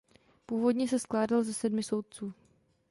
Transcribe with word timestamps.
Původně 0.45 0.87
se 0.87 0.99
skládal 0.99 1.43
ze 1.43 1.53
sedmi 1.53 1.83
soudců. 1.83 2.33